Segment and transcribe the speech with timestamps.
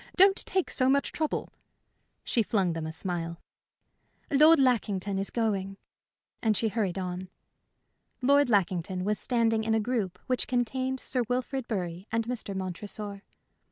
[0.15, 1.51] Don't take so much trouble."
[2.23, 3.39] She flung them a smile.
[4.31, 5.77] "Lord Lackington is going,"
[6.41, 7.29] and she hurried on.
[8.19, 12.55] Lord Lackington was standing in a group which contained Sir Wilfrid Bury and Mr.
[12.55, 13.21] Montresor.